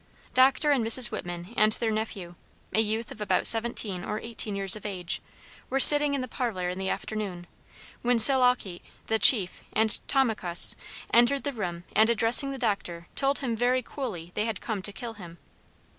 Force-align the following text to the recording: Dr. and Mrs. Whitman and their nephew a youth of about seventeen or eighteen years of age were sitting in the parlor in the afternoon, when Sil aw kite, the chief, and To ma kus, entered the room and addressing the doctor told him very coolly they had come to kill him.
Dr. 0.33 0.71
and 0.71 0.83
Mrs. 0.83 1.11
Whitman 1.11 1.53
and 1.55 1.73
their 1.73 1.91
nephew 1.91 2.33
a 2.73 2.79
youth 2.81 3.11
of 3.11 3.21
about 3.21 3.45
seventeen 3.45 4.03
or 4.03 4.19
eighteen 4.19 4.55
years 4.55 4.75
of 4.75 4.83
age 4.83 5.21
were 5.69 5.79
sitting 5.79 6.15
in 6.15 6.21
the 6.21 6.27
parlor 6.27 6.69
in 6.69 6.79
the 6.79 6.89
afternoon, 6.89 7.45
when 8.01 8.17
Sil 8.17 8.41
aw 8.41 8.55
kite, 8.55 8.81
the 9.05 9.19
chief, 9.19 9.63
and 9.73 9.91
To 10.07 10.25
ma 10.25 10.33
kus, 10.33 10.75
entered 11.13 11.43
the 11.43 11.53
room 11.53 11.83
and 11.95 12.09
addressing 12.09 12.49
the 12.51 12.57
doctor 12.57 13.09
told 13.15 13.37
him 13.45 13.55
very 13.55 13.83
coolly 13.83 14.31
they 14.33 14.45
had 14.45 14.59
come 14.59 14.81
to 14.81 14.91
kill 14.91 15.13
him. 15.13 15.37